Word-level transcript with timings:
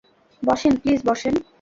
বসেন, 0.43 0.73
প্লিজ 0.81 0.99
বসেন। 1.05 1.33